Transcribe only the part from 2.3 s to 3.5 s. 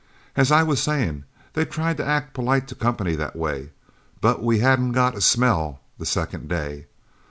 polite to company that